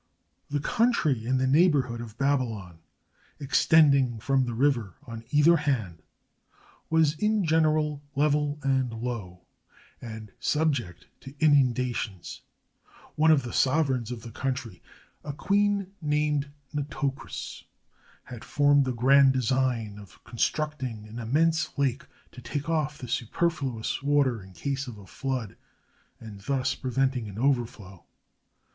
The 0.49 0.59
country 0.59 1.27
in 1.27 1.37
the 1.37 1.45
neighborhood 1.45 2.01
of 2.01 2.17
Babylon, 2.17 2.79
extend 3.39 3.93
ing 3.93 4.17
from 4.19 4.45
the 4.47 4.55
river 4.55 4.95
on 5.05 5.23
either 5.29 5.57
hand, 5.57 6.01
was 6.89 7.13
in 7.19 7.45
general 7.45 8.01
level 8.15 8.57
and 8.63 8.91
low, 8.91 9.41
and 10.01 10.31
subject 10.39 11.05
to 11.19 11.35
inundations. 11.39 12.41
One 13.15 13.29
of 13.29 13.43
the 13.43 13.53
sov 13.53 13.89
ereigns 13.89 14.09
of 14.09 14.23
the 14.23 14.31
country, 14.31 14.81
a 15.23 15.33
queen 15.33 15.91
named 16.01 16.49
Nitocris, 16.73 17.65
had 18.23 18.43
formed 18.43 18.85
the 18.85 18.93
grand 18.93 19.33
design 19.33 19.99
of 19.99 20.23
constructing 20.23 21.05
an 21.07 21.19
immense 21.19 21.77
lake, 21.77 22.07
to 22.31 22.41
take 22.41 22.67
off 22.67 22.97
the 22.97 23.07
superfluous 23.07 24.01
water 24.01 24.41
in 24.41 24.53
case 24.53 24.87
of 24.87 24.97
a 24.97 25.05
flood, 25.05 25.57
and 26.19 26.41
thus 26.41 26.73
prevent 26.73 27.15
an 27.15 27.37
overflow. 27.37 28.03